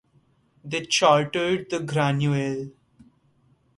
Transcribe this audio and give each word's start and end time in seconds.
They 0.65 0.83
chartered 0.87 1.69
the 1.69 1.77
"Granuaile". 1.79 2.71